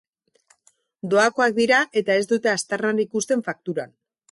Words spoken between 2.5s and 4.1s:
aztarnarik uzten fakturan.